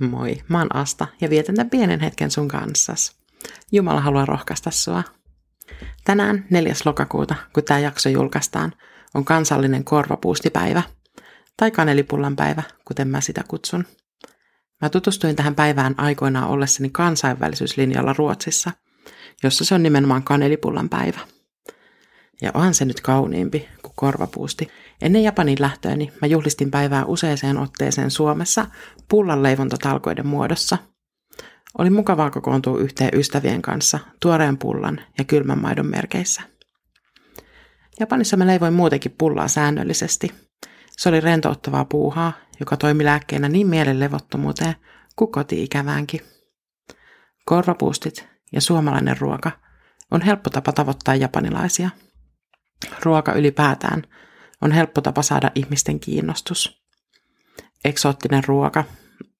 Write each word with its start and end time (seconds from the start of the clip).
Moi, 0.00 0.42
mä 0.48 0.58
oon 0.58 0.76
Asta 0.76 1.06
ja 1.20 1.30
vietän 1.30 1.54
tämän 1.54 1.70
pienen 1.70 2.00
hetken 2.00 2.30
sun 2.30 2.48
kanssas. 2.48 3.16
Jumala 3.72 4.00
haluaa 4.00 4.24
rohkaista 4.24 4.70
sua. 4.70 5.02
Tänään 6.04 6.46
4. 6.50 6.74
lokakuuta, 6.84 7.34
kun 7.52 7.64
tämä 7.64 7.80
jakso 7.80 8.08
julkaistaan, 8.08 8.72
on 9.14 9.24
kansallinen 9.24 9.84
korvapuustipäivä, 9.84 10.82
tai 11.56 11.70
kanelipullan 11.70 12.36
päivä, 12.36 12.62
kuten 12.84 13.08
mä 13.08 13.20
sitä 13.20 13.44
kutsun. 13.48 13.86
Mä 14.82 14.88
tutustuin 14.88 15.36
tähän 15.36 15.54
päivään 15.54 15.94
aikoinaan 15.96 16.48
ollessani 16.48 16.90
kansainvälisyyslinjalla 16.90 18.14
Ruotsissa, 18.18 18.70
jossa 19.42 19.64
se 19.64 19.74
on 19.74 19.82
nimenomaan 19.82 20.22
kanelipullan 20.22 20.88
päivä. 20.88 21.20
Ja 22.42 22.50
onhan 22.54 22.74
se 22.74 22.84
nyt 22.84 23.00
kauniimpi 23.00 23.68
korvapuusti. 24.00 24.68
Ennen 25.02 25.22
Japanin 25.22 25.56
lähtöäni 25.60 26.12
mä 26.20 26.26
juhlistin 26.26 26.70
päivää 26.70 27.04
useaseen 27.04 27.58
otteeseen 27.58 28.10
Suomessa 28.10 28.66
pullanleivontatalkoiden 29.08 30.26
muodossa. 30.26 30.78
Oli 31.78 31.90
mukavaa 31.90 32.30
kokoontua 32.30 32.78
yhteen 32.78 33.10
ystävien 33.14 33.62
kanssa 33.62 33.98
tuoreen 34.22 34.58
pullan 34.58 35.00
ja 35.18 35.24
kylmän 35.24 35.60
maidon 35.60 35.86
merkeissä. 35.86 36.42
Japanissa 38.00 38.36
mä 38.36 38.46
leivoin 38.46 38.74
muutenkin 38.74 39.14
pullaa 39.18 39.48
säännöllisesti. 39.48 40.34
Se 40.90 41.08
oli 41.08 41.20
rentouttavaa 41.20 41.84
puuhaa, 41.84 42.32
joka 42.60 42.76
toimi 42.76 43.04
lääkkeenä 43.04 43.48
niin 43.48 43.66
mielen 43.66 44.00
levottomuuteen 44.00 44.74
kuin 45.16 45.32
koti-ikäväänkin. 45.32 46.20
Korvapuustit 47.44 48.28
ja 48.52 48.60
suomalainen 48.60 49.18
ruoka 49.18 49.50
on 50.10 50.22
helppo 50.22 50.50
tapa 50.50 50.72
tavoittaa 50.72 51.14
japanilaisia– 51.14 51.90
ruoka 53.04 53.32
ylipäätään 53.32 54.02
on 54.60 54.72
helppo 54.72 55.00
tapa 55.00 55.22
saada 55.22 55.50
ihmisten 55.54 56.00
kiinnostus. 56.00 56.82
Eksoottinen 57.84 58.44
ruoka, 58.44 58.84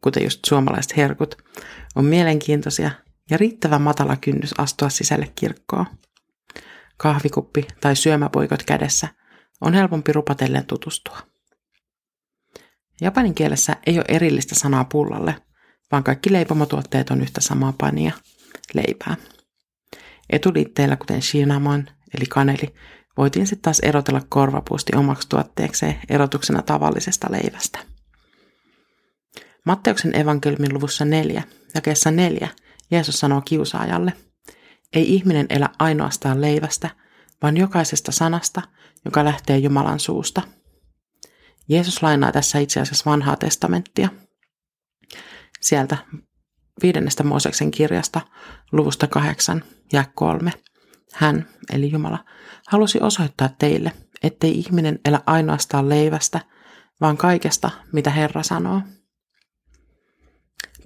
kuten 0.00 0.24
just 0.24 0.44
suomalaiset 0.44 0.96
herkut, 0.96 1.42
on 1.94 2.04
mielenkiintoisia 2.04 2.90
ja 3.30 3.36
riittävän 3.36 3.82
matala 3.82 4.16
kynnys 4.16 4.54
astua 4.58 4.88
sisälle 4.88 5.32
kirkkoon. 5.34 5.86
Kahvikuppi 6.96 7.66
tai 7.80 7.96
syömäpoikot 7.96 8.62
kädessä 8.62 9.08
on 9.60 9.74
helpompi 9.74 10.12
rupatellen 10.12 10.66
tutustua. 10.66 11.18
Japanin 13.00 13.34
kielessä 13.34 13.76
ei 13.86 13.96
ole 13.96 14.04
erillistä 14.08 14.54
sanaa 14.54 14.84
pullalle, 14.84 15.34
vaan 15.92 16.04
kaikki 16.04 16.32
leipomotuotteet 16.32 17.10
on 17.10 17.20
yhtä 17.20 17.40
samaa 17.40 17.74
pania, 17.78 18.12
leipää. 18.74 19.16
Etuliitteillä 20.30 20.96
kuten 20.96 21.20
cinnamon 21.20 21.86
eli 22.14 22.26
kaneli 22.26 22.74
voitiin 23.16 23.46
sitten 23.46 23.62
taas 23.62 23.80
erotella 23.80 24.22
korvapuusti 24.28 24.96
omaksi 24.96 25.28
tuotteekseen 25.28 26.00
erotuksena 26.08 26.62
tavallisesta 26.62 27.26
leivästä. 27.30 27.78
Matteuksen 29.64 30.16
evankeliumin 30.16 30.74
luvussa 30.74 31.04
4, 31.04 31.42
jakeessa 31.74 32.10
4, 32.10 32.48
Jeesus 32.90 33.20
sanoo 33.20 33.40
kiusaajalle, 33.40 34.12
ei 34.92 35.14
ihminen 35.14 35.46
elä 35.50 35.68
ainoastaan 35.78 36.40
leivästä, 36.40 36.90
vaan 37.42 37.56
jokaisesta 37.56 38.12
sanasta, 38.12 38.62
joka 39.04 39.24
lähtee 39.24 39.58
Jumalan 39.58 40.00
suusta. 40.00 40.42
Jeesus 41.68 42.02
lainaa 42.02 42.32
tässä 42.32 42.58
itse 42.58 42.80
asiassa 42.80 43.10
vanhaa 43.10 43.36
testamenttia. 43.36 44.08
Sieltä 45.60 45.96
viidennestä 46.82 47.24
Mooseksen 47.24 47.70
kirjasta, 47.70 48.20
luvusta 48.72 49.06
8 49.06 49.64
ja 49.92 50.04
3. 50.14 50.52
Hän, 51.12 51.46
eli 51.72 51.90
Jumala, 51.90 52.24
halusi 52.68 52.98
osoittaa 53.00 53.50
teille, 53.58 53.92
ettei 54.22 54.58
ihminen 54.58 54.98
elä 55.04 55.20
ainoastaan 55.26 55.88
leivästä, 55.88 56.40
vaan 57.00 57.16
kaikesta, 57.16 57.70
mitä 57.92 58.10
Herra 58.10 58.42
sanoo. 58.42 58.80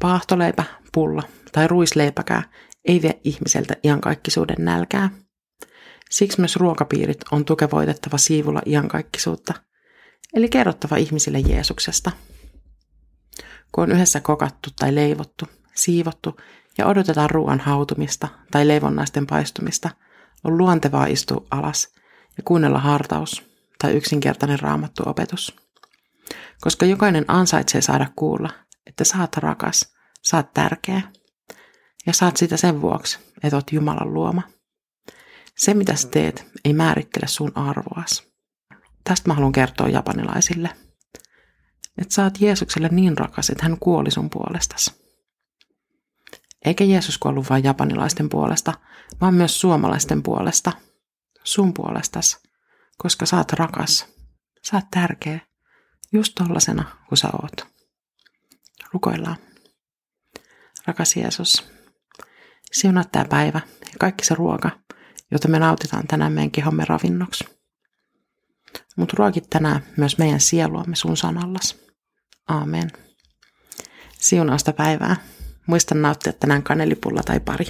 Paahtoleipä, 0.00 0.64
pulla 0.92 1.22
tai 1.52 1.68
ruisleipäkää 1.68 2.42
ei 2.84 3.02
vie 3.02 3.20
ihmiseltä 3.24 3.74
iankaikkisuuden 3.84 4.56
nälkää. 4.58 5.10
Siksi 6.10 6.40
myös 6.40 6.56
ruokapiirit 6.56 7.20
on 7.30 7.44
tukevoitettava 7.44 8.18
siivulla 8.18 8.62
iankaikkisuutta, 8.66 9.54
eli 10.34 10.48
kerrottava 10.48 10.96
ihmisille 10.96 11.38
Jeesuksesta. 11.38 12.10
Kun 13.72 13.84
on 13.84 13.92
yhdessä 13.92 14.20
kokattu 14.20 14.70
tai 14.78 14.94
leivottu, 14.94 15.44
siivottu 15.74 16.40
ja 16.78 16.86
odotetaan 16.86 17.30
ruoan 17.30 17.60
hautumista 17.60 18.28
tai 18.50 18.68
leivonnaisten 18.68 19.26
paistumista– 19.26 19.90
on 20.44 20.58
luontevaa 20.58 21.06
istua 21.06 21.46
alas 21.50 21.94
ja 22.36 22.42
kuunnella 22.44 22.78
hartaus 22.78 23.42
tai 23.78 23.92
yksinkertainen 23.92 24.60
raamattu 24.60 25.02
opetus. 25.06 25.56
Koska 26.60 26.86
jokainen 26.86 27.24
ansaitsee 27.28 27.80
saada 27.80 28.06
kuulla, 28.16 28.50
että 28.86 29.04
saat 29.04 29.36
rakas, 29.36 29.94
saat 30.22 30.54
tärkeä 30.54 31.02
ja 32.06 32.12
saat 32.12 32.36
sitä 32.36 32.56
sen 32.56 32.80
vuoksi, 32.80 33.18
että 33.42 33.56
oot 33.56 33.72
Jumalan 33.72 34.14
luoma. 34.14 34.42
Se, 35.56 35.74
mitä 35.74 35.96
sä 35.96 36.08
teet, 36.08 36.46
ei 36.64 36.72
määrittele 36.72 37.26
sun 37.26 37.52
arvoas. 37.54 38.22
Tästä 39.04 39.30
mä 39.30 39.34
haluan 39.34 39.52
kertoa 39.52 39.88
japanilaisille. 39.88 40.70
Että 41.98 42.14
sä 42.14 42.24
oot 42.24 42.40
Jeesukselle 42.40 42.88
niin 42.88 43.18
rakas, 43.18 43.50
että 43.50 43.62
hän 43.62 43.78
kuoli 43.80 44.10
sun 44.10 44.30
puolestasi. 44.30 45.03
Eikä 46.64 46.84
Jeesus 46.84 47.18
kuollut 47.18 47.50
vain 47.50 47.64
japanilaisten 47.64 48.28
puolesta, 48.28 48.74
vaan 49.20 49.34
myös 49.34 49.60
suomalaisten 49.60 50.22
puolesta. 50.22 50.72
Sun 51.44 51.74
puolestas, 51.74 52.38
koska 52.98 53.26
sä 53.26 53.36
oot 53.36 53.52
rakas. 53.52 54.06
Sä 54.62 54.76
oot 54.76 54.84
tärkeä, 54.90 55.40
just 56.12 56.32
tollasena 56.34 56.84
kuin 57.08 57.18
sä 57.18 57.28
oot. 57.42 57.66
Rukoillaan. 58.92 59.36
Rakas 60.86 61.16
Jeesus, 61.16 61.64
siunaa 62.72 63.04
tämä 63.04 63.24
päivä 63.24 63.60
ja 63.80 63.94
kaikki 64.00 64.24
se 64.24 64.34
ruoka, 64.34 64.70
jota 65.30 65.48
me 65.48 65.58
nautitaan 65.58 66.06
tänään 66.06 66.32
meidän 66.32 66.50
kehomme 66.50 66.84
ravinnoksi. 66.84 67.44
Mutta 68.96 69.14
ruokit 69.18 69.50
tänään 69.50 69.84
myös 69.96 70.18
meidän 70.18 70.40
sieluamme 70.40 70.96
sun 70.96 71.16
sanallas. 71.16 71.76
Aamen. 72.48 72.90
Siunausta 74.18 74.72
päivää. 74.72 75.16
Muista 75.66 75.94
nauttia 75.94 76.32
tänään 76.32 76.62
kanelipulla 76.62 77.22
tai 77.22 77.40
pari. 77.40 77.66